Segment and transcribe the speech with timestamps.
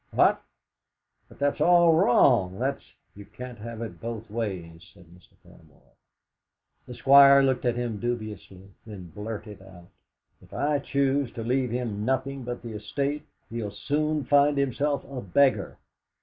[0.09, 0.41] "What?
[1.29, 2.83] But that's all wrong that's"
[3.15, 5.33] "You can't have it both ways," said Mr.
[5.45, 5.91] Paramor.
[6.87, 9.89] The Squire looked at him dubiously, then blurted out:
[10.41, 15.21] "If I choose to leave him nothing but the estate, he'll soon find himself a
[15.21, 15.77] beggar.